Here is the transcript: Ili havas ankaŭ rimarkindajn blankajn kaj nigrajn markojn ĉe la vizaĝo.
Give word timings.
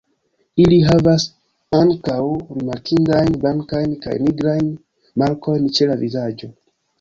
Ili 0.61 0.77
havas 0.85 1.25
ankaŭ 1.79 2.15
rimarkindajn 2.55 3.37
blankajn 3.43 3.93
kaj 4.07 4.17
nigrajn 4.29 4.73
markojn 5.25 5.69
ĉe 5.77 5.91
la 5.93 6.01
vizaĝo. 6.03 6.53